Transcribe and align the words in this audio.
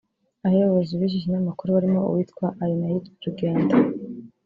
Aba 0.45 0.53
bayobozi 0.59 0.91
b’iki 0.99 1.21
kinyamakuru 1.23 1.69
barimo 1.75 1.99
uwitwa 2.03 2.45
Arinaitwe 2.61 3.13
Rugyendo 3.23 3.75